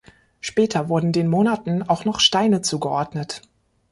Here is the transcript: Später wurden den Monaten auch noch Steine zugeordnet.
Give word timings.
Später 0.39 0.89
wurden 0.89 1.11
den 1.11 1.27
Monaten 1.27 1.83
auch 1.83 2.05
noch 2.05 2.19
Steine 2.21 2.63
zugeordnet. 2.63 3.43